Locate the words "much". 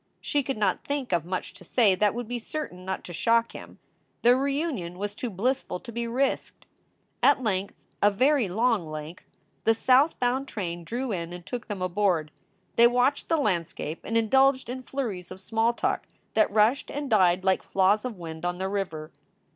1.25-1.53